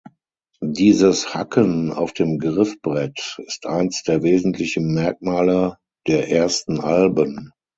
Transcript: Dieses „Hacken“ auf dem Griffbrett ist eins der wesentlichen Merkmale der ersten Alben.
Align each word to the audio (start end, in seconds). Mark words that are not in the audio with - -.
Dieses 0.65 1.35
„Hacken“ 1.35 1.91
auf 1.93 2.11
dem 2.13 2.39
Griffbrett 2.39 3.39
ist 3.45 3.67
eins 3.67 4.01
der 4.01 4.23
wesentlichen 4.23 4.95
Merkmale 4.95 5.77
der 6.07 6.31
ersten 6.31 6.79
Alben. 6.79 7.51